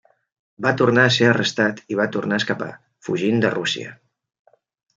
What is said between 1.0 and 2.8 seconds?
a ser arrestat i va tornar a escapar,